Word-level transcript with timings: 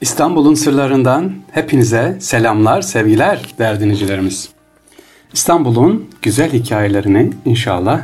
İstanbul'un 0.00 0.54
sırlarından 0.54 1.32
hepinize 1.50 2.16
selamlar, 2.20 2.82
sevgiler 2.82 3.54
değerli 3.58 3.80
dinleyicilerimiz. 3.80 4.48
İstanbul'un 5.32 6.10
güzel 6.22 6.52
hikayelerini 6.52 7.30
inşallah 7.44 8.00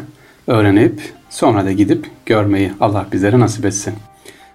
öğrenip 0.46 1.00
sonra 1.30 1.64
da 1.64 1.72
gidip 1.72 2.10
görmeyi 2.26 2.72
Allah 2.80 3.06
bizlere 3.12 3.40
nasip 3.40 3.64
etsin. 3.64 3.94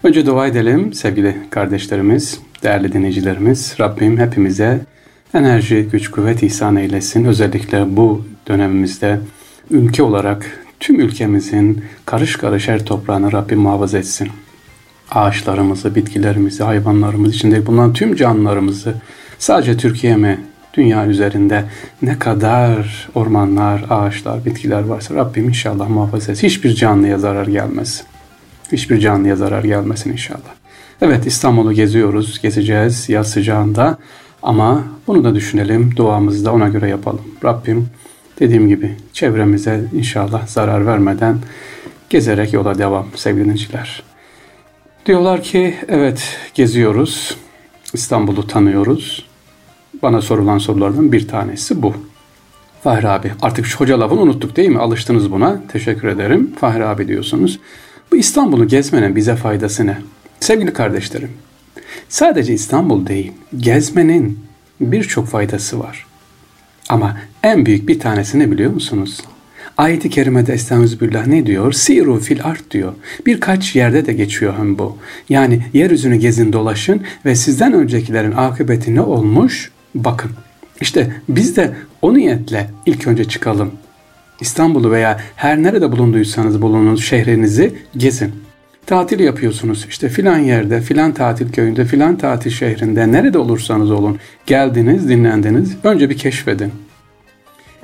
Önce 0.04 0.26
dua 0.26 0.48
edelim 0.48 0.94
sevgili 0.94 1.38
kardeşlerimiz, 1.50 2.40
değerli 2.64 2.94
dinleyicilerimiz. 2.94 3.76
Rabbim 3.80 4.18
hepimize 4.18 4.80
enerji, 5.34 5.88
güç, 5.92 6.12
kuvvet 6.12 6.44
ihsan 6.44 6.76
eylesin. 6.76 7.26
Özellikle 7.26 7.98
bu 7.98 8.26
dönemimizde 8.48 9.20
ülke 9.72 10.04
olarak 10.04 10.66
tüm 10.80 11.00
ülkemizin 11.00 11.84
karış 12.06 12.36
karış 12.36 12.68
her 12.68 12.86
toprağını 12.86 13.32
Rabbim 13.32 13.60
muhafaza 13.60 13.98
etsin 13.98 14.30
ağaçlarımızı, 15.12 15.96
bitkilerimizi, 15.96 16.64
hayvanlarımızı, 16.64 17.36
içinde 17.36 17.66
bulunan 17.66 17.94
tüm 17.94 18.16
canlılarımızı 18.16 18.94
sadece 19.40 19.78
Türkiye 19.78 20.16
mi, 20.16 20.40
dünya 20.74 21.08
üzerinde 21.08 21.66
ne 22.02 22.20
kadar 22.20 23.10
ormanlar, 23.16 23.86
ağaçlar, 23.90 24.46
bitkiler 24.46 24.82
varsa 24.82 25.16
Rabbim 25.16 25.48
inşallah 25.48 25.90
muhafaza 25.90 26.32
etsin. 26.32 26.48
Hiçbir 26.48 26.76
canlıya 26.76 27.18
zarar 27.18 27.48
gelmez. 27.48 28.04
Hiçbir 28.72 29.00
canlıya 29.00 29.36
zarar 29.36 29.64
gelmesin 29.64 30.12
inşallah. 30.12 30.60
Evet 31.02 31.28
İstanbul'u 31.28 31.74
geziyoruz, 31.74 32.42
gezeceğiz 32.42 33.10
yaz 33.10 33.30
sıcağında 33.30 33.98
ama 34.44 34.84
bunu 35.08 35.24
da 35.24 35.36
düşünelim, 35.36 35.96
duamızı 35.96 36.46
da 36.46 36.54
ona 36.54 36.68
göre 36.68 36.90
yapalım. 36.90 37.26
Rabbim 37.44 37.88
dediğim 38.40 38.68
gibi 38.68 38.96
çevremize 39.14 39.82
inşallah 39.94 40.48
zarar 40.48 40.86
vermeden 40.86 41.38
gezerek 42.10 42.54
yola 42.54 42.78
devam 42.78 43.06
sevgili 43.16 43.44
dinleyiciler. 43.44 44.09
Diyorlar 45.10 45.44
ki 45.44 45.76
evet 45.88 46.38
geziyoruz, 46.54 47.38
İstanbul'u 47.94 48.48
tanıyoruz. 48.48 49.26
Bana 50.02 50.22
sorulan 50.22 50.58
sorulardan 50.58 51.12
bir 51.12 51.28
tanesi 51.28 51.82
bu. 51.82 51.94
Fahri 52.84 53.08
abi 53.08 53.32
artık 53.42 53.66
şu 53.66 53.80
hoca 53.80 54.00
lafını 54.00 54.22
unuttuk 54.22 54.56
değil 54.56 54.70
mi? 54.70 54.80
Alıştınız 54.80 55.32
buna. 55.32 55.62
Teşekkür 55.68 56.08
ederim. 56.08 56.56
Fahri 56.60 56.86
abi 56.86 57.08
diyorsunuz. 57.08 57.60
Bu 58.12 58.16
İstanbul'u 58.16 58.68
gezmenin 58.68 59.16
bize 59.16 59.36
faydası 59.36 59.88
ne? 59.88 59.98
Sevgili 60.40 60.74
kardeşlerim, 60.74 61.32
sadece 62.10 62.54
İstanbul 62.54 63.08
değil, 63.08 63.32
gezmenin 63.58 64.40
birçok 64.82 65.28
faydası 65.28 65.80
var. 65.80 66.06
Ama 66.90 67.18
en 67.44 67.66
büyük 67.66 67.88
bir 67.88 68.00
tanesi 68.00 68.40
ne 68.40 68.52
biliyor 68.52 68.72
musunuz? 68.72 69.22
Ayet-i 69.80 70.10
kerimede 70.10 70.54
Estağfirullah 70.54 71.28
ne 71.28 71.46
diyor? 71.46 71.72
Siru 71.72 72.20
fil 72.20 72.44
art 72.44 72.72
diyor. 72.72 72.94
Birkaç 73.26 73.76
yerde 73.76 74.06
de 74.06 74.14
geçiyor 74.14 74.54
hem 74.58 74.78
bu. 74.78 74.98
Yani 75.30 75.66
yeryüzünü 75.74 76.16
gezin 76.16 76.54
dolaşın 76.54 77.02
ve 77.26 77.36
sizden 77.36 77.74
öncekilerin 77.74 78.32
akıbeti 78.32 78.96
ne 78.96 79.02
olmuş? 79.02 79.72
Bakın. 79.96 80.32
İşte 80.82 81.14
biz 81.30 81.58
de 81.58 81.72
o 82.02 82.14
niyetle 82.14 82.70
ilk 82.86 83.08
önce 83.08 83.24
çıkalım. 83.24 83.72
İstanbul'u 84.40 84.92
veya 84.92 85.20
her 85.36 85.64
nerede 85.64 85.92
bulunduysanız 85.92 86.62
bulunun 86.62 86.96
şehrinizi 86.96 87.74
gezin. 87.98 88.32
Tatil 88.86 89.20
yapıyorsunuz 89.20 89.86
işte 89.90 90.10
filan 90.10 90.38
yerde, 90.38 90.82
filan 90.82 91.14
tatil 91.14 91.52
köyünde, 91.52 91.86
filan 91.86 92.18
tatil 92.18 92.52
şehrinde, 92.52 93.12
nerede 93.12 93.38
olursanız 93.38 93.92
olun. 93.92 94.20
Geldiniz, 94.46 95.10
dinlendiniz. 95.10 95.76
Önce 95.84 96.10
bir 96.10 96.18
keşfedin. 96.18 96.72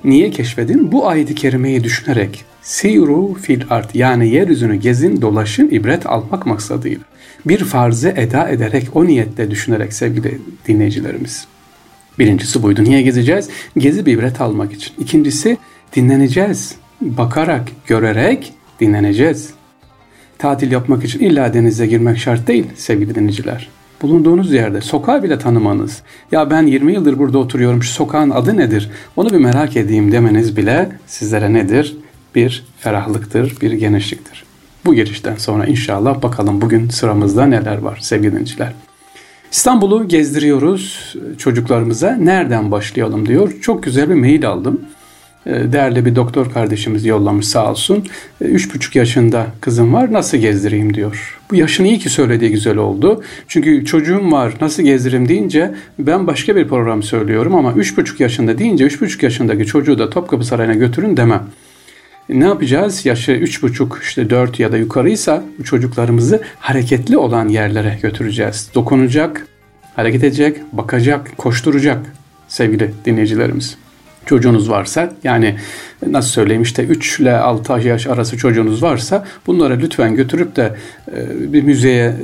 Niye 0.05 0.31
keşfedin? 0.31 0.91
Bu 0.91 1.07
ayeti 1.07 1.35
kerimeyi 1.35 1.83
düşünerek 1.83 2.45
Siru 2.61 3.33
fil 3.33 3.61
art 3.69 3.95
yani 3.95 4.29
yeryüzünü 4.29 4.75
gezin 4.75 5.21
dolaşın 5.21 5.69
ibret 5.69 6.05
almak 6.05 6.45
maksadıyla. 6.45 7.01
Bir 7.45 7.57
farzı 7.57 8.09
eda 8.09 8.49
ederek 8.49 8.87
o 8.93 9.05
niyetle 9.05 9.51
düşünerek 9.51 9.93
sevgili 9.93 10.41
dinleyicilerimiz. 10.67 11.47
Birincisi 12.19 12.63
buydu. 12.63 12.83
Niye 12.83 13.01
gezeceğiz? 13.01 13.49
Gezi 13.77 13.99
ibret 13.99 14.41
almak 14.41 14.73
için. 14.73 14.93
İkincisi 14.99 15.57
dinleneceğiz. 15.95 16.75
Bakarak, 17.01 17.67
görerek 17.87 18.53
dinleneceğiz. 18.79 19.49
Tatil 20.37 20.71
yapmak 20.71 21.03
için 21.03 21.19
illa 21.19 21.53
denize 21.53 21.87
girmek 21.87 22.17
şart 22.17 22.47
değil 22.47 22.65
sevgili 22.75 23.15
dinleyiciler 23.15 23.69
bulunduğunuz 24.01 24.53
yerde 24.53 24.81
sokağı 24.81 25.23
bile 25.23 25.39
tanımanız, 25.39 26.01
ya 26.31 26.49
ben 26.49 26.67
20 26.67 26.93
yıldır 26.93 27.19
burada 27.19 27.37
oturuyorum 27.37 27.83
şu 27.83 27.93
sokağın 27.93 28.29
adı 28.29 28.57
nedir 28.57 28.89
onu 29.15 29.29
bir 29.29 29.37
merak 29.37 29.77
edeyim 29.77 30.11
demeniz 30.11 30.57
bile 30.57 30.89
sizlere 31.07 31.53
nedir? 31.53 31.97
Bir 32.35 32.65
ferahlıktır, 32.77 33.57
bir 33.61 33.71
genişliktir. 33.71 34.43
Bu 34.85 34.95
girişten 34.95 35.35
sonra 35.35 35.65
inşallah 35.65 36.21
bakalım 36.23 36.61
bugün 36.61 36.89
sıramızda 36.89 37.45
neler 37.45 37.77
var 37.77 37.97
sevgili 38.01 38.31
dinleyiciler. 38.31 38.73
İstanbul'u 39.51 40.07
gezdiriyoruz 40.07 41.15
çocuklarımıza. 41.37 42.11
Nereden 42.11 42.71
başlayalım 42.71 43.25
diyor. 43.25 43.53
Çok 43.61 43.83
güzel 43.83 44.09
bir 44.09 44.15
mail 44.15 44.47
aldım. 44.47 44.81
Ee, 45.47 45.71
değerli 45.71 46.05
bir 46.05 46.15
doktor 46.15 46.51
kardeşimiz 46.51 47.05
yollamış 47.05 47.47
sağ 47.47 47.71
olsun. 47.71 48.05
Ee, 48.41 48.45
üç 48.45 48.75
buçuk 48.75 48.95
yaşında 48.95 49.47
kızım 49.61 49.93
var 49.93 50.13
nasıl 50.13 50.37
gezdireyim 50.37 50.93
diyor. 50.93 51.39
Bu 51.51 51.55
yaşını 51.55 51.87
iyi 51.87 51.99
ki 51.99 52.09
söylediği 52.09 52.51
güzel 52.51 52.77
oldu. 52.77 53.23
Çünkü 53.47 53.85
çocuğum 53.85 54.31
var 54.31 54.53
nasıl 54.61 54.83
gezdireyim 54.83 55.27
deyince 55.27 55.75
ben 55.99 56.27
başka 56.27 56.55
bir 56.55 56.67
program 56.67 57.03
söylüyorum 57.03 57.55
ama 57.55 57.73
üç 57.73 57.97
buçuk 57.97 58.19
yaşında 58.19 58.57
deyince 58.57 58.85
üç 58.85 59.01
buçuk 59.01 59.23
yaşındaki 59.23 59.65
çocuğu 59.65 59.99
da 59.99 60.09
Topkapı 60.09 60.45
Sarayı'na 60.45 60.73
götürün 60.73 61.17
demem. 61.17 61.43
Ne 62.29 62.43
yapacağız? 62.43 63.05
Yaşı 63.05 63.31
üç 63.31 63.63
buçuk 63.63 63.99
işte 64.03 64.29
dört 64.29 64.59
ya 64.59 64.71
da 64.71 64.77
yukarıysa 64.77 65.43
bu 65.59 65.63
çocuklarımızı 65.63 66.41
hareketli 66.59 67.17
olan 67.17 67.47
yerlere 67.49 67.99
götüreceğiz. 68.01 68.69
Dokunacak, 68.75 69.47
hareket 69.95 70.23
edecek, 70.23 70.57
bakacak, 70.71 71.37
koşturacak 71.37 71.99
sevgili 72.47 72.91
dinleyicilerimiz 73.05 73.77
çocuğunuz 74.25 74.69
varsa 74.69 75.13
yani 75.23 75.55
nasıl 76.07 76.29
söyleyeyim 76.29 76.61
işte 76.61 76.83
3 76.83 77.19
ile 77.19 77.37
6 77.37 77.73
yaş 77.73 78.07
arası 78.07 78.37
çocuğunuz 78.37 78.83
varsa 78.83 79.25
bunları 79.47 79.79
lütfen 79.79 80.15
götürüp 80.15 80.55
de 80.55 80.75
e, 81.11 81.53
bir 81.53 81.63
müzeye 81.63 82.15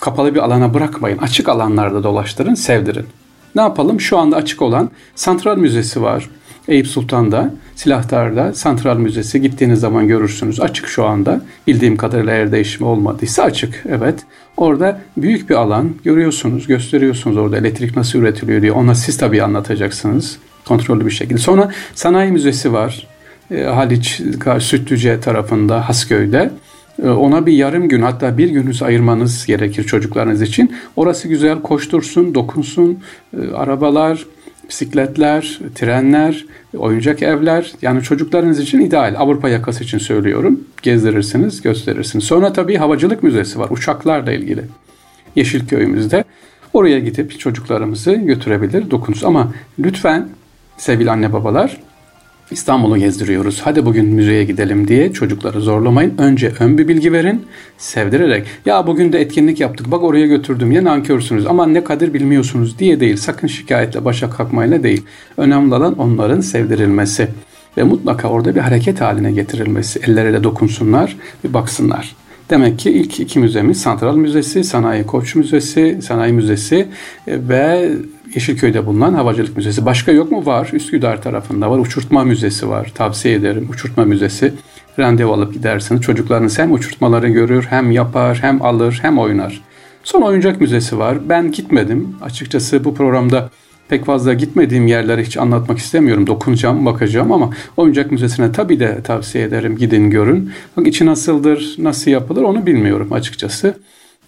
kapalı 0.00 0.34
bir 0.34 0.40
alana 0.40 0.74
bırakmayın. 0.74 1.18
Açık 1.18 1.48
alanlarda 1.48 2.02
dolaştırın, 2.02 2.54
sevdirin. 2.54 3.06
Ne 3.54 3.62
yapalım? 3.62 4.00
Şu 4.00 4.18
anda 4.18 4.36
açık 4.36 4.62
olan 4.62 4.90
Santral 5.14 5.56
Müzesi 5.56 6.02
var. 6.02 6.30
Eyüp 6.68 6.86
Sultan'da, 6.86 7.54
Silahtar'da 7.76 8.54
Santral 8.54 8.98
Müzesi 8.98 9.40
gittiğiniz 9.42 9.80
zaman 9.80 10.08
görürsünüz. 10.08 10.60
Açık 10.60 10.86
şu 10.86 11.04
anda. 11.04 11.40
Bildiğim 11.66 11.96
kadarıyla 11.96 12.32
eğer 12.32 12.52
değişimi 12.52 12.88
olmadıysa 12.88 13.42
açık. 13.42 13.84
Evet. 13.88 14.20
Orada 14.56 15.00
büyük 15.16 15.50
bir 15.50 15.54
alan 15.54 15.90
görüyorsunuz, 16.04 16.66
gösteriyorsunuz 16.66 17.36
orada 17.36 17.56
elektrik 17.56 17.96
nasıl 17.96 18.18
üretiliyor 18.18 18.62
diye. 18.62 18.72
Ona 18.72 18.94
siz 18.94 19.16
tabii 19.16 19.42
anlatacaksınız 19.42 20.38
kontrollü 20.64 21.06
bir 21.06 21.10
şekilde. 21.10 21.38
Sonra 21.38 21.70
sanayi 21.94 22.32
müzesi 22.32 22.72
var. 22.72 23.06
E, 23.50 23.62
Haliç 23.62 24.20
Sütlüce 24.58 25.20
tarafında 25.20 25.88
Hasköy'de. 25.88 26.50
E, 27.02 27.08
ona 27.08 27.46
bir 27.46 27.52
yarım 27.52 27.88
gün 27.88 28.02
hatta 28.02 28.38
bir 28.38 28.48
gününüz 28.48 28.82
ayırmanız 28.82 29.46
gerekir 29.46 29.84
çocuklarınız 29.84 30.42
için. 30.42 30.72
Orası 30.96 31.28
güzel 31.28 31.62
koştursun, 31.62 32.34
dokunsun. 32.34 32.98
E, 33.36 33.50
arabalar, 33.54 34.26
bisikletler, 34.68 35.60
trenler, 35.74 36.46
oyuncak 36.76 37.22
evler 37.22 37.72
yani 37.82 38.02
çocuklarınız 38.02 38.60
için 38.60 38.80
ideal. 38.80 39.14
Avrupa 39.18 39.48
yakası 39.48 39.84
için 39.84 39.98
söylüyorum. 39.98 40.60
Gezdirirsiniz, 40.82 41.62
gösterirsiniz. 41.62 42.24
Sonra 42.24 42.52
tabii 42.52 42.76
havacılık 42.76 43.22
müzesi 43.22 43.58
var 43.58 43.70
uçaklarla 43.70 44.32
ilgili. 44.32 44.62
Yeşilköy'ümüzde. 45.36 46.24
Oraya 46.72 46.98
gidip 46.98 47.40
çocuklarımızı 47.40 48.12
götürebilir, 48.12 48.90
dokunuz. 48.90 49.24
Ama 49.24 49.52
lütfen 49.78 50.28
sevgili 50.80 51.10
anne 51.10 51.32
babalar 51.32 51.76
İstanbul'u 52.50 52.98
gezdiriyoruz. 52.98 53.60
Hadi 53.64 53.86
bugün 53.86 54.06
müzeye 54.06 54.44
gidelim 54.44 54.88
diye 54.88 55.12
çocukları 55.12 55.60
zorlamayın. 55.60 56.18
Önce 56.18 56.52
ön 56.60 56.78
bir 56.78 56.88
bilgi 56.88 57.12
verin. 57.12 57.46
Sevdirerek 57.78 58.46
ya 58.66 58.86
bugün 58.86 59.12
de 59.12 59.20
etkinlik 59.20 59.60
yaptık 59.60 59.90
bak 59.90 60.02
oraya 60.02 60.26
götürdüm 60.26 60.72
ya 60.72 60.84
nankörsünüz 60.84 61.46
ama 61.46 61.66
ne 61.66 61.84
kadir 61.84 62.14
bilmiyorsunuz 62.14 62.78
diye 62.78 63.00
değil. 63.00 63.16
Sakın 63.16 63.46
şikayetle 63.46 64.04
başa 64.04 64.30
kalkmayla 64.30 64.82
değil. 64.82 65.02
Önemli 65.36 65.74
olan 65.74 65.98
onların 65.98 66.40
sevdirilmesi 66.40 67.28
ve 67.76 67.82
mutlaka 67.82 68.28
orada 68.28 68.54
bir 68.54 68.60
hareket 68.60 69.00
haline 69.00 69.32
getirilmesi. 69.32 70.00
Elleriyle 70.06 70.44
dokunsunlar 70.44 71.16
bir 71.44 71.54
baksınlar. 71.54 72.16
Demek 72.50 72.78
ki 72.78 72.90
ilk 72.90 73.20
iki 73.20 73.38
müzemiz 73.38 73.80
Santral 73.80 74.16
Müzesi, 74.16 74.64
Sanayi 74.64 75.06
Koç 75.06 75.34
Müzesi, 75.34 75.98
Sanayi 76.02 76.32
Müzesi 76.32 76.88
e, 77.26 77.48
ve 77.48 77.92
Yeşilköy'de 78.34 78.86
bulunan 78.86 79.14
Havacılık 79.14 79.56
Müzesi. 79.56 79.86
Başka 79.86 80.12
yok 80.12 80.30
mu? 80.30 80.46
Var. 80.46 80.70
Üsküdar 80.72 81.22
tarafında 81.22 81.70
var. 81.70 81.78
Uçurtma 81.78 82.24
Müzesi 82.24 82.68
var. 82.68 82.92
Tavsiye 82.94 83.34
ederim. 83.34 83.68
Uçurtma 83.70 84.04
Müzesi. 84.04 84.52
Randevu 84.98 85.32
alıp 85.32 85.54
gidersiniz. 85.54 86.02
Çocuklarınız 86.02 86.58
hem 86.58 86.72
uçurtmaları 86.72 87.28
görür, 87.28 87.66
hem 87.70 87.90
yapar, 87.90 88.38
hem 88.42 88.62
alır, 88.62 88.98
hem 89.02 89.18
oynar. 89.18 89.60
Son 90.04 90.22
oyuncak 90.22 90.60
müzesi 90.60 90.98
var. 90.98 91.28
Ben 91.28 91.52
gitmedim. 91.52 92.16
Açıkçası 92.22 92.84
bu 92.84 92.94
programda 92.94 93.50
pek 93.88 94.04
fazla 94.04 94.32
gitmediğim 94.34 94.86
yerleri 94.86 95.24
hiç 95.24 95.36
anlatmak 95.36 95.78
istemiyorum. 95.78 96.26
Dokunacağım, 96.26 96.86
bakacağım 96.86 97.32
ama 97.32 97.50
oyuncak 97.76 98.10
müzesine 98.10 98.52
tabii 98.52 98.80
de 98.80 99.02
tavsiye 99.02 99.44
ederim. 99.44 99.76
Gidin 99.76 100.10
görün. 100.10 100.52
Bak 100.76 100.86
içi 100.86 101.06
nasıldır, 101.06 101.74
nasıl 101.78 102.10
yapılır 102.10 102.42
onu 102.42 102.66
bilmiyorum 102.66 103.12
açıkçası. 103.12 103.74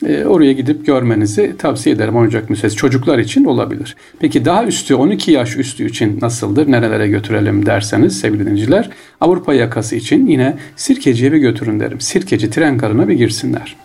E, 0.06 0.24
oraya 0.24 0.52
gidip 0.52 0.86
görmenizi 0.86 1.56
tavsiye 1.58 1.94
ederim 1.94 2.16
Oyuncak 2.16 2.50
Müzesi. 2.50 2.76
Çocuklar 2.76 3.18
için 3.18 3.44
olabilir. 3.44 3.96
Peki 4.20 4.44
daha 4.44 4.64
üstü 4.64 4.94
12 4.94 5.30
yaş 5.30 5.56
üstü 5.56 5.86
için 5.86 6.18
nasıldır? 6.20 6.70
Nerelere 6.70 7.08
götürelim 7.08 7.66
derseniz 7.66 8.20
sevgili 8.20 8.46
dinleyiciler. 8.46 8.90
Avrupa 9.20 9.54
yakası 9.54 9.96
için 9.96 10.26
yine 10.26 10.56
Sirkeci'ye 10.76 11.32
bir 11.32 11.38
götürün 11.38 11.80
derim. 11.80 12.00
Sirkeci 12.00 12.50
tren 12.50 12.78
karına 12.78 13.08
bir 13.08 13.14
girsinler. 13.14 13.76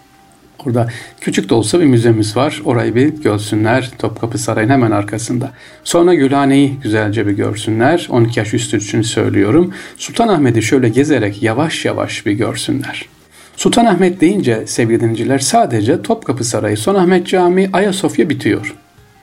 Orada 0.66 0.88
küçük 1.22 1.50
de 1.50 1.54
olsa 1.54 1.80
bir 1.80 1.86
müzemiz 1.86 2.38
var. 2.38 2.62
Orayı 2.66 2.96
bir 2.96 3.08
görsünler. 3.08 3.92
Topkapı 4.00 4.38
Sarayı'nın 4.38 4.74
hemen 4.74 4.92
arkasında. 4.92 5.52
Sonra 5.84 6.14
Gülhane'yi 6.14 6.74
güzelce 6.84 7.28
bir 7.28 7.31
görsünler. 7.31 8.08
12 8.12 8.40
yaş 8.40 8.54
üstü 8.54 8.78
için 8.78 9.02
söylüyorum. 9.02 9.74
Sultanahmet'i 9.98 10.62
şöyle 10.62 10.90
gezerek 10.90 11.44
yavaş 11.44 11.86
yavaş 11.86 12.25
bir 12.25 12.31
görsünler. 12.31 13.17
Sultanahmet 13.57 14.21
deyince 14.21 14.68
sevgili 14.68 15.00
dinleyiciler 15.00 15.39
sadece 15.39 16.01
Topkapı 16.01 16.44
Sarayı, 16.44 16.77
Sultanahmet 16.77 17.27
Camii, 17.27 17.69
Ayasofya 17.74 18.30
bitiyor. 18.30 18.75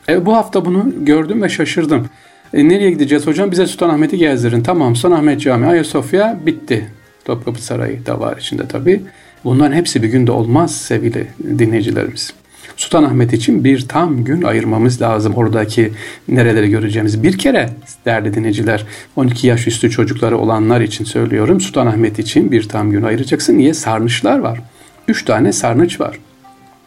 E, 0.08 0.26
bu 0.26 0.36
hafta 0.36 0.64
bunu 0.64 0.92
gördüm 0.98 1.42
ve 1.42 1.48
şaşırdım. 1.48 2.06
E, 2.54 2.68
nereye 2.68 2.90
gideceğiz 2.90 3.26
hocam? 3.26 3.50
Bize 3.50 3.66
Sultanahmet'i 3.66 4.18
gezdirin. 4.18 4.62
Tamam 4.62 4.96
Sultanahmet 4.96 5.40
Camii, 5.40 5.66
Ayasofya 5.66 6.38
bitti. 6.46 6.90
Topkapı 7.24 7.62
Sarayı 7.62 8.06
da 8.06 8.20
var 8.20 8.36
içinde 8.36 8.68
tabii. 8.68 9.02
Bunların 9.44 9.76
hepsi 9.76 10.02
bir 10.02 10.08
günde 10.08 10.32
olmaz 10.32 10.76
sevgili 10.76 11.26
dinleyicilerimiz. 11.58 12.34
Sultanahmet 12.76 13.32
için 13.32 13.64
bir 13.64 13.88
tam 13.88 14.24
gün 14.24 14.42
ayırmamız 14.42 15.02
lazım. 15.02 15.34
Oradaki 15.34 15.92
nereleri 16.28 16.70
göreceğimiz. 16.70 17.22
Bir 17.22 17.38
kere 17.38 17.70
değerli 18.04 18.34
dinleyiciler 18.34 18.86
12 19.16 19.46
yaş 19.46 19.66
üstü 19.66 19.90
çocukları 19.90 20.38
olanlar 20.38 20.80
için 20.80 21.04
söylüyorum. 21.04 21.60
Sultanahmet 21.60 22.18
için 22.18 22.52
bir 22.52 22.68
tam 22.68 22.90
gün 22.90 23.02
ayıracaksın. 23.02 23.58
Niye? 23.58 23.74
Sarnıçlar 23.74 24.38
var. 24.38 24.60
Üç 25.08 25.24
tane 25.24 25.52
sarnıç 25.52 26.00
var. 26.00 26.18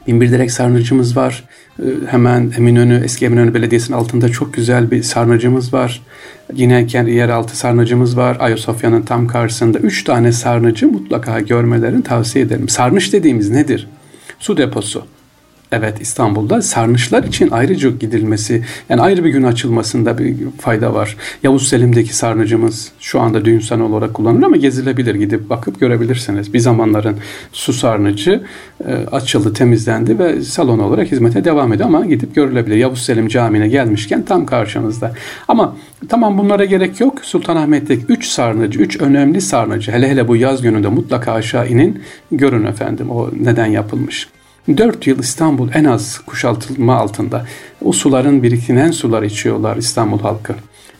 Binbir 0.07 0.31
direk 0.31 0.51
sarnıcımız 0.51 1.18
var. 1.18 1.44
Ee, 1.80 1.83
hemen 2.09 2.51
Eminönü, 2.57 3.01
eski 3.03 3.25
Eminönü 3.25 3.53
Belediyesi'nin 3.53 3.97
altında 3.97 4.30
çok 4.30 4.53
güzel 4.53 4.91
bir 4.91 5.03
sarnıcımız 5.03 5.73
var. 5.73 6.01
Yine 6.53 6.88
kendi 6.88 7.12
yeraltı 7.12 7.57
sarnıcımız 7.57 8.18
var. 8.18 8.38
Ayasofya'nın 8.39 9.01
tam 9.01 9.27
karşısında. 9.27 9.80
Üç 9.80 10.03
tane 10.03 10.31
sarnıcı 10.31 10.88
mutlaka 10.88 11.39
görmelerini 11.39 12.03
tavsiye 12.03 12.45
ederim. 12.45 12.69
Sarnıç 12.69 13.13
dediğimiz 13.13 13.50
nedir? 13.50 13.88
Su 14.39 14.57
deposu. 14.57 15.06
Evet 15.71 16.01
İstanbul'da 16.01 16.61
sarnıçlar 16.61 17.23
için 17.23 17.49
ayrıca 17.51 17.89
gidilmesi 17.89 18.63
yani 18.89 19.01
ayrı 19.01 19.23
bir 19.23 19.29
gün 19.29 19.43
açılmasında 19.43 20.17
bir 20.17 20.35
fayda 20.57 20.93
var. 20.93 21.17
Yavuz 21.43 21.67
Selim'deki 21.67 22.15
sarnıcımız 22.15 22.91
şu 22.99 23.19
anda 23.19 23.45
düğün 23.45 23.59
sanı 23.59 23.85
olarak 23.85 24.13
kullanılır 24.13 24.43
ama 24.43 24.57
gezilebilir 24.57 25.15
gidip 25.15 25.49
bakıp 25.49 25.79
görebilirsiniz. 25.79 26.53
Bir 26.53 26.59
zamanların 26.59 27.17
su 27.51 27.73
sarnıcı 27.73 28.43
e, 28.87 28.93
açıldı 29.11 29.53
temizlendi 29.53 30.19
ve 30.19 30.41
salon 30.41 30.79
olarak 30.79 31.11
hizmete 31.11 31.45
devam 31.45 31.73
ediyor 31.73 31.89
ama 31.89 32.05
gidip 32.05 32.35
görülebilir. 32.35 32.75
Yavuz 32.75 33.01
Selim 33.01 33.27
Camii'ne 33.27 33.67
gelmişken 33.67 34.25
tam 34.25 34.45
karşınızda. 34.45 35.13
Ama 35.47 35.75
tamam 36.09 36.37
bunlara 36.37 36.65
gerek 36.65 36.99
yok. 36.99 37.19
Sultanahmet'teki 37.21 38.05
3 38.09 38.27
sarnıcı, 38.27 38.79
3 38.79 39.01
önemli 39.01 39.41
sarnıcı 39.41 39.91
hele 39.91 40.09
hele 40.09 40.27
bu 40.27 40.35
yaz 40.35 40.61
gününde 40.61 40.87
mutlaka 40.87 41.33
aşağı 41.33 41.67
inin 41.69 42.01
görün 42.31 42.65
efendim 42.65 43.09
o 43.09 43.29
neden 43.39 43.65
yapılmış. 43.65 44.27
4 44.77 45.07
yıl 45.07 45.19
İstanbul 45.19 45.69
en 45.73 45.83
az 45.83 46.19
kuşatılma 46.25 46.95
altında. 46.95 47.45
O 47.85 47.91
suların 47.91 48.43
birikilen 48.43 48.91
sular 48.91 49.23
içiyorlar 49.23 49.77
İstanbul 49.77 50.19
halkı. 50.19 50.55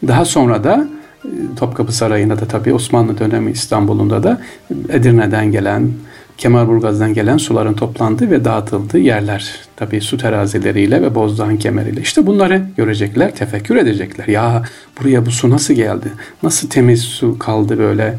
Daha 0.08 0.26
sonra 0.26 0.64
da 0.64 0.88
e, 1.26 1.30
Topkapı 1.56 1.92
Sarayı'nda 1.92 2.40
da 2.40 2.46
tabii 2.46 2.74
Osmanlı 2.74 3.20
dönemi 3.20 3.52
İstanbul'unda 3.52 4.24
da 4.24 4.42
Edirne'den 4.90 5.52
gelen, 5.52 5.92
Kemalburgaz'dan 6.38 7.14
gelen 7.14 7.38
suların 7.38 7.74
toplandığı 7.74 8.32
ve 8.32 8.46
dağıtıldığı 8.46 9.00
yerler. 9.00 9.56
Tabii 9.76 10.02
su 10.02 10.18
terazileriyle 10.18 11.02
ve 11.02 11.16
Bozdağ'ın 11.16 11.58
kemeriyle. 11.58 12.02
İşte 12.02 12.28
bunları 12.28 12.62
görecekler, 12.78 13.36
tefekkür 13.36 13.76
edecekler. 13.76 14.28
Ya 14.28 14.64
buraya 15.00 15.26
bu 15.26 15.32
su 15.32 15.50
nasıl 15.50 15.74
geldi? 15.74 16.12
Nasıl 16.44 16.70
temiz 16.70 17.02
su 17.02 17.40
kaldı 17.40 17.78
böyle? 17.78 18.18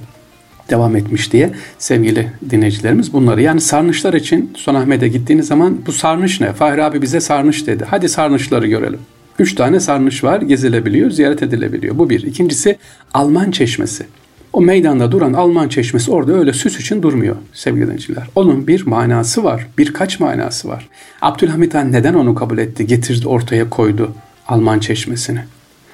Devam 0.71 0.97
etmiş 0.97 1.33
diye 1.33 1.51
sevgili 1.79 2.33
dinleyicilerimiz 2.51 3.13
bunları. 3.13 3.43
Yani 3.43 3.61
sarnıçlar 3.61 4.15
için 4.15 4.53
Sultanahmet'e 4.57 5.09
gittiğiniz 5.09 5.47
zaman 5.47 5.79
bu 5.87 5.93
sarnıç 5.93 6.41
ne? 6.41 6.53
Fahri 6.53 6.85
abi 6.85 7.03
bize 7.03 7.21
sarnıç 7.21 7.67
dedi. 7.67 7.85
Hadi 7.89 8.09
sarnıçları 8.09 8.67
görelim. 8.67 9.01
Üç 9.39 9.55
tane 9.55 9.81
sarnıç 9.81 10.25
var, 10.25 10.41
gezilebiliyor, 10.41 11.11
ziyaret 11.11 11.43
edilebiliyor. 11.43 11.99
Bu 11.99 12.11
bir. 12.11 12.23
İkincisi 12.23 12.77
Alman 13.15 13.51
çeşmesi. 13.51 14.07
O 14.53 14.61
meydanda 14.61 15.13
duran 15.13 15.33
Alman 15.33 15.69
çeşmesi 15.69 16.11
orada 16.11 16.33
öyle 16.33 16.53
süs 16.53 16.81
için 16.81 17.03
durmuyor 17.03 17.37
sevgili 17.53 17.83
dinleyiciler. 17.83 18.27
Onun 18.35 18.67
bir 18.67 18.87
manası 18.87 19.45
var, 19.45 19.67
birkaç 19.79 20.21
manası 20.21 20.69
var. 20.69 20.89
Abdülhamit 21.23 21.75
Han 21.75 21.93
neden 21.93 22.15
onu 22.15 22.35
kabul 22.35 22.59
etti, 22.59 22.87
getirdi 22.87 23.29
ortaya 23.29 23.71
koydu 23.71 24.13
Alman 24.49 24.79
çeşmesini? 24.79 25.41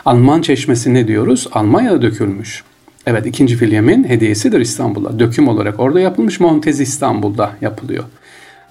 Alman 0.04 0.42
çeşmesi 0.42 0.94
ne 0.94 1.08
diyoruz? 1.08 1.48
Almanya'da 1.52 2.02
dökülmüş. 2.02 2.64
Evet 3.06 3.26
ikinci 3.26 3.58
William'in 3.58 4.04
hediyesidir 4.04 4.60
İstanbul'a. 4.60 5.18
Döküm 5.18 5.48
olarak 5.48 5.80
orada 5.80 6.00
yapılmış 6.00 6.40
Montez 6.40 6.80
İstanbul'da 6.80 7.52
yapılıyor. 7.60 8.04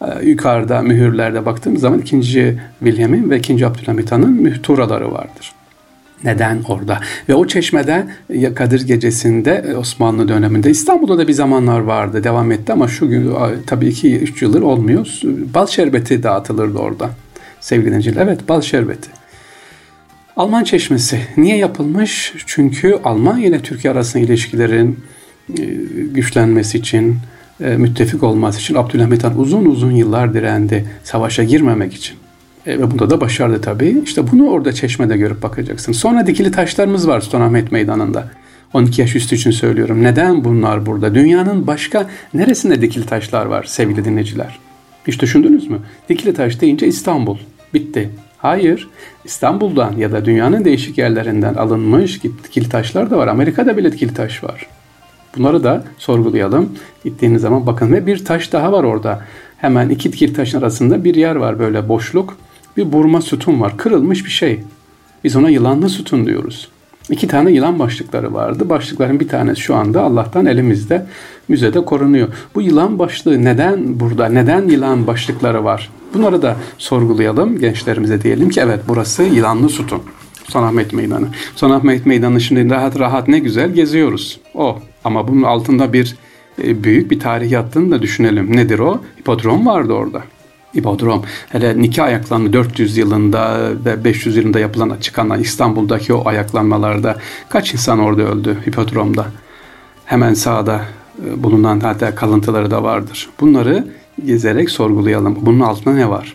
Ee, 0.01 0.25
yukarıda 0.25 0.81
mühürlerde 0.81 1.45
baktığımız 1.45 1.81
zaman 1.81 2.00
ikinci 2.00 2.59
William'in 2.80 3.30
ve 3.30 3.38
ikinci 3.38 3.68
Abdülhamit 3.68 4.12
Han'ın 4.12 4.53
tuğraları 4.63 5.12
vardır. 5.12 5.53
Neden 6.24 6.62
orada? 6.68 7.00
Ve 7.30 7.35
o 7.35 7.47
çeşmede 7.47 8.07
Kadir 8.56 8.88
Gecesi'nde 8.88 9.65
e, 9.68 9.75
Osmanlı 9.75 10.27
döneminde 10.27 10.69
İstanbul'da 10.69 11.18
da 11.18 11.27
bir 11.27 11.33
zamanlar 11.33 11.79
vardı. 11.79 12.24
Devam 12.24 12.51
etti 12.51 12.74
ama 12.74 12.88
şu 12.88 13.09
gün 13.09 13.33
tabii 13.68 13.88
2-3 13.88 14.44
yıldır 14.44 14.62
olmuyor. 14.62 15.07
Bal 15.53 15.68
şerbeti 15.68 16.24
dağıtılırdı 16.24 16.77
orada. 16.77 17.09
Sevgili 17.59 17.88
dinleyiciler 17.88 18.21
evet 18.21 18.50
bal 18.50 18.62
şerbeti. 18.62 19.09
Alman 20.38 20.63
Çeşmesi 20.63 21.19
niye 21.38 21.57
yapılmış? 21.57 22.33
Çünkü 22.45 23.00
Almanya 23.03 23.47
ile 23.47 23.59
Türkiye 23.59 23.94
arasında 23.94 24.24
ilişkilerin 24.24 25.00
e, 25.59 25.63
güçlenmesi 26.13 26.77
için, 26.77 27.18
e, 27.63 27.68
müttefik 27.77 28.24
olması 28.24 28.59
için 28.59 28.75
Abdülhamit 28.75 29.24
Han 29.24 29.39
uzun 29.39 29.65
uzun 29.65 29.91
yıllar 29.91 30.33
direndi 30.33 30.85
savaşa 31.03 31.44
girmemek 31.44 31.94
için. 31.94 32.18
E, 32.65 32.80
ve 32.80 32.91
bunda 32.91 33.09
da 33.09 33.21
başardı 33.21 33.62
tabii. 33.62 34.01
İşte 34.03 34.31
bunu 34.31 34.50
orada 34.50 34.74
çeşmede 34.74 35.18
görüp 35.18 35.44
bakacaksın. 35.44 35.91
Sonra 35.91 36.27
dikili 36.27 36.51
taşlarımız 36.51 37.07
var 37.07 37.21
Sultanahmet 37.21 37.71
Meydanı'nda. 37.71 38.29
12 38.74 39.01
yaş 39.01 39.15
üstü 39.15 39.36
için 39.36 39.51
söylüyorum. 39.51 40.03
Neden 40.03 40.44
bunlar 40.44 40.86
burada? 40.86 41.15
Dünyanın 41.15 41.68
başka 41.68 42.09
neresinde 42.33 42.81
dikili 42.81 43.06
taşlar 43.06 43.45
var 43.45 43.63
sevgili 43.63 44.06
dinleyiciler? 44.06 44.59
Hiç 45.07 45.21
düşündünüz 45.21 45.69
mü? 45.69 45.79
Dikili 46.09 46.33
taş 46.33 46.62
deyince 46.62 46.88
İstanbul. 46.88 47.38
Bitti. 47.74 48.09
Hayır, 48.44 48.90
İstanbul'dan 49.25 49.98
ya 49.98 50.12
da 50.12 50.25
dünyanın 50.25 50.65
değişik 50.65 50.98
yerlerinden 50.98 51.53
alınmış 51.53 52.24
dikili 52.24 52.70
taşlar 52.70 53.12
da 53.12 53.17
var. 53.17 53.27
Amerika'da 53.27 53.77
bile 53.77 53.91
dikili 53.91 54.13
taş 54.13 54.44
var. 54.44 54.67
Bunları 55.38 55.63
da 55.63 55.84
sorgulayalım. 55.98 56.72
Gittiğiniz 57.03 57.41
zaman 57.41 57.67
bakın 57.67 57.91
ve 57.91 58.06
bir 58.06 58.25
taş 58.25 58.53
daha 58.53 58.72
var 58.72 58.84
orada. 58.84 59.22
Hemen 59.58 59.89
iki 59.89 60.13
dikili 60.13 60.34
taşın 60.34 60.60
arasında 60.60 61.03
bir 61.03 61.15
yer 61.15 61.36
var 61.36 61.60
böyle 61.60 61.89
boşluk. 61.89 62.38
Bir 62.77 62.94
burma 62.94 63.22
sütun 63.22 63.62
var. 63.62 63.77
Kırılmış 63.77 64.25
bir 64.25 64.32
şey. 64.32 64.60
Biz 65.24 65.36
ona 65.36 65.50
yılanlı 65.50 65.89
sütun 65.89 66.25
diyoruz. 66.25 66.70
İki 67.10 67.27
tane 67.27 67.51
yılan 67.51 67.79
başlıkları 67.79 68.33
vardı. 68.33 68.69
Başlıkların 68.69 69.19
bir 69.19 69.27
tanesi 69.27 69.62
şu 69.62 69.75
anda 69.75 70.01
Allah'tan 70.01 70.45
elimizde 70.45 71.05
müzede 71.48 71.86
korunuyor. 71.86 72.27
Bu 72.55 72.62
yılan 72.62 73.00
başlığı 73.00 73.45
neden 73.45 74.00
burada? 74.00 74.25
Neden 74.29 74.67
yılan 74.67 75.07
başlıkları 75.07 75.63
var? 75.63 75.89
Bunları 76.13 76.41
da 76.41 76.57
sorgulayalım. 76.77 77.60
Gençlerimize 77.60 78.22
diyelim 78.22 78.50
ki 78.50 78.60
evet 78.60 78.79
burası 78.88 79.24
yılanlı 79.24 79.69
sütun. 79.69 80.01
Sultanahmet 80.43 80.93
Meydanı. 80.93 81.27
Sultanahmet 81.51 82.05
Meydanı 82.05 82.41
şimdi 82.41 82.69
rahat 82.69 83.00
rahat 83.00 83.27
ne 83.27 83.39
güzel 83.39 83.72
geziyoruz. 83.72 84.39
O. 84.53 84.79
Ama 85.03 85.27
bunun 85.27 85.43
altında 85.43 85.93
bir 85.93 86.15
e, 86.63 86.83
büyük 86.83 87.12
bir 87.12 87.19
tarih 87.19 87.51
yattığını 87.51 87.91
da 87.91 88.01
düşünelim. 88.01 88.55
Nedir 88.55 88.79
o? 88.79 89.01
Hipodrom 89.19 89.65
vardı 89.65 89.93
orada. 89.93 90.24
Hipodrom. 90.75 91.24
Hele 91.50 91.82
nikah 91.82 92.06
ayaklanma 92.06 92.53
400 92.53 92.98
yılında 92.98 93.70
ve 93.86 94.03
500 94.03 94.38
yılında 94.38 94.60
yapılan 94.60 94.98
çıkan 95.01 95.39
İstanbul'daki 95.39 96.13
o 96.13 96.27
ayaklanmalarda 96.27 97.18
kaç 97.50 97.74
insan 97.74 98.00
orada 98.00 98.22
öldü 98.22 98.58
hipodromda? 98.68 99.25
Hemen 100.06 100.34
sağda 100.34 100.82
e, 101.25 101.44
bulunan 101.44 101.80
hatta 101.80 102.15
kalıntıları 102.15 102.72
da 102.72 102.84
vardır. 102.84 103.30
Bunları 103.39 103.88
gezerek 104.25 104.70
sorgulayalım. 104.70 105.38
Bunun 105.42 105.60
altında 105.60 105.96
ne 105.96 106.10
var? 106.10 106.34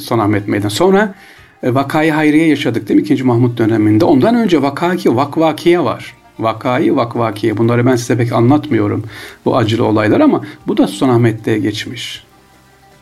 Son 0.00 0.18
Ahmet 0.18 0.48
Meydan. 0.48 0.68
Sonra 0.68 1.14
e, 1.62 1.74
Vakayı 1.74 2.12
Hayriye 2.12 2.46
yaşadık 2.46 2.88
değil 2.88 3.00
mi? 3.00 3.06
2. 3.06 3.24
Mahmut 3.24 3.58
döneminde. 3.58 4.04
Ondan 4.04 4.34
önce 4.34 4.62
Vakaki, 4.62 5.16
Vakvakiye 5.16 5.80
var. 5.80 6.14
Vakayı, 6.38 6.96
Vakvakiye. 6.96 7.56
Bunları 7.56 7.86
ben 7.86 7.96
size 7.96 8.16
pek 8.16 8.32
anlatmıyorum. 8.32 9.04
Bu 9.44 9.56
acılı 9.56 9.84
olaylar 9.84 10.20
ama 10.20 10.44
bu 10.66 10.76
da 10.76 10.86
Sultanahmet'te 10.86 11.58
geçmiş. 11.58 12.24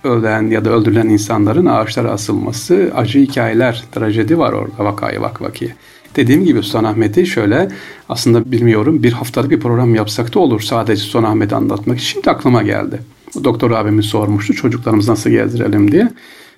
Ölen 0.04 0.50
ya 0.50 0.64
da 0.64 0.70
öldürülen 0.70 1.08
insanların 1.08 1.66
ağaçlara 1.66 2.10
asılması, 2.10 2.92
acı 2.94 3.18
hikayeler, 3.18 3.84
trajedi 3.92 4.38
var 4.38 4.52
orada 4.52 4.84
Vakayı, 4.84 5.20
Vakvakiye. 5.20 5.74
Dediğim 6.16 6.44
gibi 6.44 6.62
Sultanahmet'i 6.62 7.26
şöyle 7.26 7.68
aslında 8.08 8.52
bilmiyorum 8.52 9.02
bir 9.02 9.12
haftalık 9.12 9.50
bir 9.50 9.60
program 9.60 9.94
yapsak 9.94 10.34
da 10.34 10.38
olur 10.38 10.60
sadece 10.60 11.02
Sultanahmet'i 11.02 11.54
anlatmak. 11.54 12.00
Şimdi 12.00 12.30
aklıma 12.30 12.62
geldi. 12.62 12.98
Doktor 13.44 13.70
abimiz 13.70 14.06
sormuştu 14.06 14.54
çocuklarımız 14.54 15.08
nasıl 15.08 15.30
gezdirelim 15.30 15.92
diye. 15.92 16.08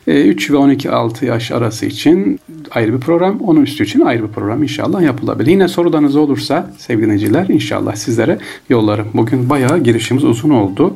3 0.07 0.51
ve 0.51 0.57
12-6 0.57 1.25
yaş 1.25 1.51
arası 1.51 1.87
için 1.87 2.41
ayrı 2.71 2.93
bir 2.93 3.01
program, 3.01 3.41
onun 3.41 3.63
üstü 3.63 3.85
için 3.85 4.01
ayrı 4.01 4.23
bir 4.23 4.33
program 4.33 4.63
inşallah 4.63 5.03
yapılabilir. 5.03 5.51
Yine 5.51 5.69
sorularınız 5.69 6.17
olursa 6.17 6.73
sevgili 6.79 7.05
dinleyiciler 7.05 7.49
inşallah 7.49 7.95
sizlere 7.95 8.39
yollarım. 8.69 9.07
Bugün 9.15 9.51
bayağı 9.51 9.79
girişimiz 9.79 10.25
uzun 10.25 10.51
oldu. 10.51 10.95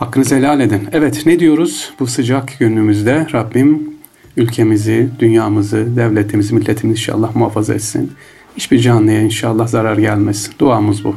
Hakkınızı 0.00 0.36
helal 0.36 0.60
edin. 0.60 0.88
Evet 0.92 1.26
ne 1.26 1.40
diyoruz 1.40 1.92
bu 2.00 2.06
sıcak 2.06 2.58
günümüzde 2.58 3.26
Rabbim 3.32 3.90
ülkemizi, 4.36 5.08
dünyamızı, 5.18 5.96
devletimizi, 5.96 6.54
milletimizi 6.54 7.00
inşallah 7.00 7.36
muhafaza 7.36 7.74
etsin. 7.74 8.12
Hiçbir 8.56 8.78
canlıya 8.78 9.20
inşallah 9.20 9.68
zarar 9.68 9.98
gelmesin. 9.98 10.52
Duamız 10.58 11.04
bu. 11.04 11.16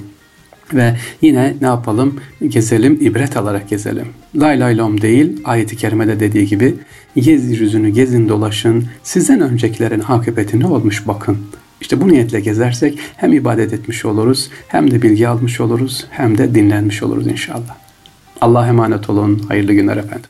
Ve 0.73 0.95
yine 1.21 1.55
ne 1.61 1.67
yapalım? 1.67 2.19
Gezelim, 2.47 2.97
ibret 3.01 3.37
alarak 3.37 3.69
gezelim. 3.69 4.07
Lay 4.35 4.59
lay 4.59 4.77
lom 4.77 5.01
değil, 5.01 5.41
ayeti 5.43 5.77
kerimede 5.77 6.19
dediği 6.19 6.47
gibi 6.47 6.75
yeryüzünü 7.15 7.89
gezin 7.89 8.29
dolaşın, 8.29 8.85
sizden 9.03 9.41
öncekilerin 9.41 10.03
akıbeti 10.07 10.59
ne 10.59 10.67
olmuş 10.67 11.07
bakın. 11.07 11.37
İşte 11.81 12.01
bu 12.01 12.07
niyetle 12.07 12.39
gezersek 12.39 12.99
hem 13.17 13.33
ibadet 13.33 13.73
etmiş 13.73 14.05
oluruz, 14.05 14.49
hem 14.67 14.91
de 14.91 15.01
bilgi 15.01 15.27
almış 15.27 15.61
oluruz, 15.61 16.07
hem 16.09 16.37
de 16.37 16.55
dinlenmiş 16.55 17.03
oluruz 17.03 17.27
inşallah. 17.27 17.82
Allah'a 18.43 18.67
emanet 18.67 19.09
olun. 19.09 19.41
Hayırlı 19.47 19.73
günler 19.73 19.97
efendim. 19.97 20.29